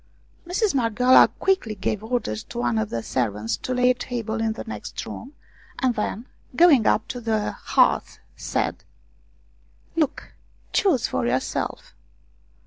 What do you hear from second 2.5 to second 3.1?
one of the